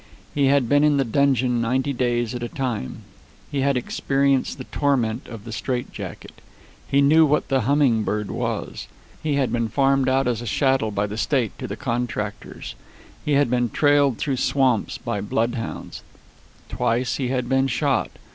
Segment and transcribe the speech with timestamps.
[0.33, 3.03] He had been in the dungeon ninety days at a time.
[3.51, 6.41] He had experienced the torment of the straightjacket.
[6.87, 8.87] He knew what the humming bird was.
[9.21, 12.73] He had been farmed out as a chattel by the state to the contractors.
[13.23, 16.01] He had been trailed through swamps by bloodhounds.
[16.67, 18.09] Twice he had been shot.